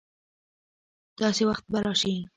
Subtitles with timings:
[1.19, 2.13] داسي وخت به راشي